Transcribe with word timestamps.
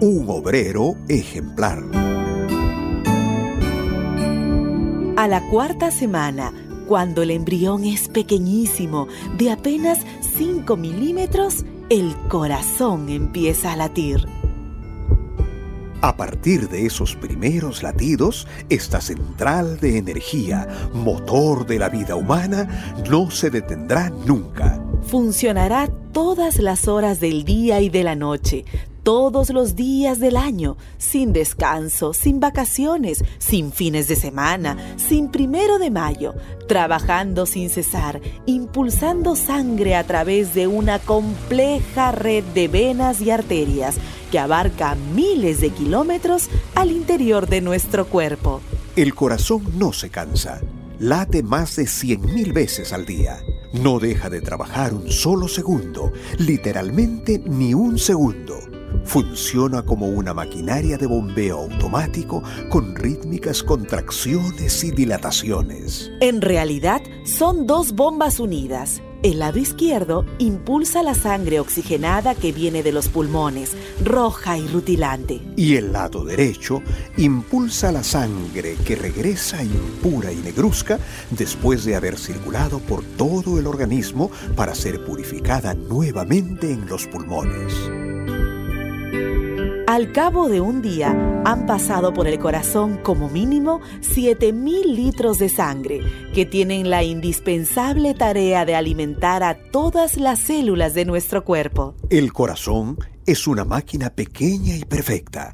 Un 0.00 0.24
obrero 0.28 0.96
ejemplar. 1.08 1.82
A 5.16 5.28
la 5.28 5.40
cuarta 5.50 5.90
semana, 5.90 6.52
cuando 6.88 7.22
el 7.22 7.30
embrión 7.30 7.84
es 7.84 8.08
pequeñísimo, 8.08 9.08
de 9.38 9.52
apenas 9.52 10.00
5 10.36 10.76
milímetros, 10.76 11.64
el 11.90 12.16
corazón 12.28 13.08
empieza 13.08 13.72
a 13.72 13.76
latir. 13.76 14.26
A 16.00 16.16
partir 16.16 16.68
de 16.68 16.84
esos 16.86 17.14
primeros 17.14 17.84
latidos, 17.84 18.48
esta 18.68 19.00
central 19.00 19.78
de 19.78 19.98
energía, 19.98 20.66
motor 20.92 21.64
de 21.64 21.78
la 21.78 21.88
vida 21.88 22.16
humana, 22.16 22.96
no 23.08 23.30
se 23.30 23.50
detendrá 23.50 24.10
nunca. 24.26 24.82
Funcionará 25.02 25.88
todas 26.12 26.58
las 26.58 26.88
horas 26.88 27.20
del 27.20 27.44
día 27.44 27.80
y 27.80 27.88
de 27.88 28.04
la 28.04 28.14
noche, 28.14 28.64
todos 29.02 29.50
los 29.50 29.74
días 29.74 30.20
del 30.20 30.36
año, 30.36 30.76
sin 30.98 31.32
descanso, 31.32 32.14
sin 32.14 32.38
vacaciones, 32.38 33.24
sin 33.38 33.72
fines 33.72 34.06
de 34.06 34.16
semana, 34.16 34.76
sin 34.96 35.28
primero 35.30 35.78
de 35.78 35.90
mayo, 35.90 36.34
trabajando 36.68 37.46
sin 37.46 37.68
cesar, 37.68 38.20
impulsando 38.46 39.34
sangre 39.34 39.96
a 39.96 40.04
través 40.04 40.54
de 40.54 40.66
una 40.66 40.98
compleja 40.98 42.12
red 42.12 42.44
de 42.54 42.68
venas 42.68 43.20
y 43.20 43.30
arterias 43.30 43.96
que 44.30 44.38
abarca 44.38 44.94
miles 45.14 45.60
de 45.60 45.70
kilómetros 45.70 46.48
al 46.74 46.92
interior 46.92 47.48
de 47.48 47.60
nuestro 47.60 48.06
cuerpo. 48.06 48.60
El 48.94 49.14
corazón 49.14 49.64
no 49.78 49.92
se 49.92 50.10
cansa, 50.10 50.60
late 50.98 51.42
más 51.42 51.76
de 51.76 51.84
100.000 51.84 52.52
veces 52.52 52.92
al 52.92 53.04
día. 53.04 53.38
No 53.72 53.98
deja 53.98 54.28
de 54.28 54.40
trabajar 54.40 54.92
un 54.92 55.10
solo 55.10 55.48
segundo, 55.48 56.12
literalmente 56.38 57.42
ni 57.44 57.74
un 57.74 57.98
segundo 57.98 58.72
funciona 59.04 59.82
como 59.82 60.06
una 60.06 60.34
maquinaria 60.34 60.96
de 60.96 61.06
bombeo 61.06 61.58
automático 61.58 62.42
con 62.68 62.94
rítmicas 62.94 63.62
contracciones 63.62 64.84
y 64.84 64.90
dilataciones. 64.90 66.10
En 66.20 66.40
realidad, 66.40 67.02
son 67.24 67.66
dos 67.66 67.92
bombas 67.92 68.40
unidas. 68.40 69.02
El 69.22 69.38
lado 69.38 69.60
izquierdo 69.60 70.24
impulsa 70.38 71.04
la 71.04 71.14
sangre 71.14 71.60
oxigenada 71.60 72.34
que 72.34 72.50
viene 72.50 72.82
de 72.82 72.90
los 72.90 73.08
pulmones, 73.08 73.76
roja 74.04 74.58
y 74.58 74.66
rutilante. 74.66 75.40
Y 75.54 75.76
el 75.76 75.92
lado 75.92 76.24
derecho 76.24 76.82
impulsa 77.16 77.92
la 77.92 78.02
sangre 78.02 78.74
que 78.84 78.96
regresa 78.96 79.62
impura 79.62 80.32
y 80.32 80.36
negruzca 80.36 80.98
después 81.30 81.84
de 81.84 81.94
haber 81.94 82.18
circulado 82.18 82.80
por 82.80 83.04
todo 83.16 83.60
el 83.60 83.68
organismo 83.68 84.28
para 84.56 84.74
ser 84.74 85.04
purificada 85.04 85.74
nuevamente 85.74 86.72
en 86.72 86.88
los 86.88 87.06
pulmones. 87.06 87.74
Al 89.86 90.10
cabo 90.10 90.48
de 90.48 90.60
un 90.60 90.82
día 90.82 91.31
han 91.44 91.66
pasado 91.66 92.14
por 92.14 92.28
el 92.28 92.38
corazón 92.38 92.98
como 93.02 93.28
mínimo 93.28 93.80
7.000 94.00 94.84
litros 94.84 95.38
de 95.38 95.48
sangre 95.48 96.00
que 96.32 96.46
tienen 96.46 96.88
la 96.88 97.02
indispensable 97.02 98.14
tarea 98.14 98.64
de 98.64 98.76
alimentar 98.76 99.42
a 99.42 99.58
todas 99.70 100.16
las 100.16 100.38
células 100.38 100.94
de 100.94 101.04
nuestro 101.04 101.44
cuerpo. 101.44 101.94
El 102.10 102.32
corazón 102.32 102.96
es 103.26 103.46
una 103.46 103.64
máquina 103.64 104.10
pequeña 104.10 104.76
y 104.76 104.84
perfecta. 104.84 105.52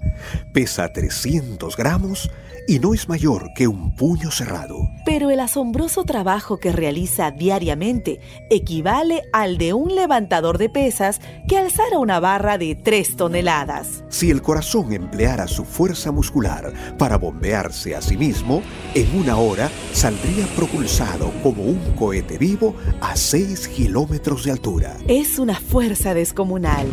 Pesa 0.53 0.93
300 0.93 1.77
gramos 1.77 2.31
y 2.69 2.81
no 2.81 2.93
es 2.93 3.09
mayor 3.09 3.51
que 3.55 3.67
un 3.67 3.97
puño 3.97 4.31
cerrado. 4.31 4.77
Pero 5.07 5.31
el 5.31 5.41
asombroso 5.41 6.05
trabajo 6.05 6.59
que 6.59 6.71
realiza 6.71 7.31
diariamente 7.31 8.21
equivale 8.51 9.23
al 9.33 9.57
de 9.57 9.73
un 9.73 9.95
levantador 9.95 10.59
de 10.59 10.69
pesas 10.69 11.21
que 11.49 11.57
alzara 11.57 11.99
una 11.99 12.21
barra 12.21 12.59
de 12.59 12.75
3 12.75 13.17
toneladas. 13.17 14.05
Si 14.11 14.31
el 14.31 14.43
corazón 14.43 14.93
empleara 14.93 15.49
su 15.49 15.65
fuerza 15.65 16.13
muscular 16.13 16.75
para 16.99 17.17
bombearse 17.17 17.97
a 17.97 18.03
sí 18.03 18.19
mismo, 18.19 18.63
en 18.95 19.19
una 19.19 19.39
hora 19.39 19.71
saldría 19.93 20.47
propulsado 20.55 21.33
como 21.43 21.63
un 21.63 21.95
cohete 21.97 22.37
vivo 22.37 22.75
a 23.01 23.17
6 23.17 23.69
kilómetros 23.69 24.45
de 24.45 24.51
altura. 24.51 24.95
Es 25.09 25.39
una 25.39 25.59
fuerza 25.59 26.13
descomunal, 26.13 26.87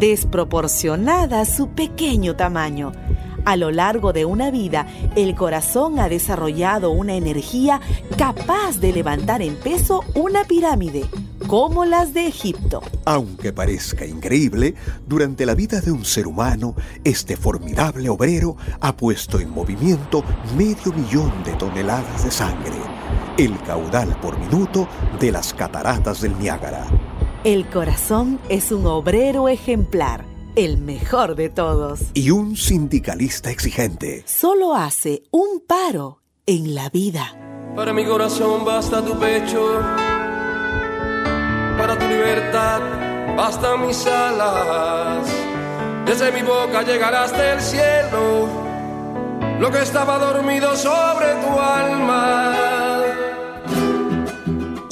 desproporcionada 0.00 1.44
su 1.44 1.68
pequeño 1.68 2.34
tamaño 2.34 2.92
a 3.44 3.56
lo 3.56 3.70
largo 3.70 4.12
de 4.12 4.24
una 4.24 4.50
vida, 4.50 4.86
el 5.16 5.34
corazón 5.34 5.98
ha 5.98 6.08
desarrollado 6.08 6.90
una 6.90 7.14
energía 7.14 7.80
capaz 8.16 8.78
de 8.80 8.92
levantar 8.92 9.42
en 9.42 9.56
peso 9.56 10.02
una 10.14 10.44
pirámide, 10.44 11.04
como 11.46 11.84
las 11.84 12.12
de 12.12 12.26
Egipto. 12.26 12.82
Aunque 13.04 13.52
parezca 13.52 14.04
increíble, 14.04 14.74
durante 15.06 15.46
la 15.46 15.54
vida 15.54 15.80
de 15.80 15.90
un 15.90 16.04
ser 16.04 16.26
humano, 16.26 16.74
este 17.02 17.36
formidable 17.36 18.08
obrero 18.08 18.56
ha 18.80 18.96
puesto 18.96 19.40
en 19.40 19.50
movimiento 19.50 20.22
medio 20.56 20.92
millón 20.92 21.32
de 21.44 21.52
toneladas 21.54 22.24
de 22.24 22.30
sangre, 22.30 22.78
el 23.38 23.58
caudal 23.62 24.16
por 24.20 24.38
minuto 24.38 24.86
de 25.18 25.32
las 25.32 25.54
cataratas 25.54 26.20
del 26.20 26.38
Niágara. 26.38 26.86
El 27.42 27.64
corazón 27.70 28.38
es 28.50 28.70
un 28.70 28.86
obrero 28.86 29.48
ejemplar 29.48 30.26
el 30.56 30.76
mejor 30.76 31.36
de 31.36 31.48
todos. 31.48 32.00
Y 32.12 32.30
un 32.30 32.54
sindicalista 32.54 33.50
exigente. 33.50 34.24
Solo 34.26 34.74
hace 34.74 35.22
un 35.30 35.62
paro 35.66 36.20
en 36.44 36.74
la 36.74 36.90
vida. 36.90 37.34
Para 37.74 37.94
mi 37.94 38.04
corazón 38.04 38.62
basta 38.66 39.02
tu 39.02 39.18
pecho. 39.18 39.80
Para 41.78 41.98
tu 41.98 42.06
libertad 42.08 42.82
bastan 43.38 43.86
mis 43.86 44.06
alas. 44.06 45.26
Desde 46.04 46.32
mi 46.32 46.42
boca 46.42 46.82
llegará 46.82 47.24
hasta 47.24 47.54
el 47.54 47.60
cielo. 47.62 48.48
Lo 49.58 49.70
que 49.70 49.80
estaba 49.80 50.18
dormido 50.18 50.76
sobre 50.76 51.26
tu 51.36 51.58
alma. 51.58 52.69